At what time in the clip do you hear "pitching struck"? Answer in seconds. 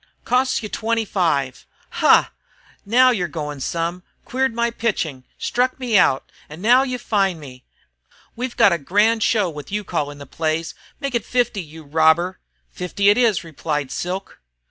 4.71-5.79